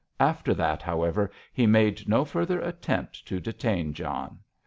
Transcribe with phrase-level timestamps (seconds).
[0.19, 4.39] After that, however, he made no further attempt to detain John.